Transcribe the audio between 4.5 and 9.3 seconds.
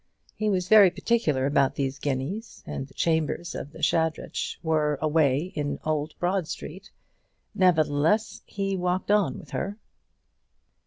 were away in Old Broad Street. Nevertheless he walked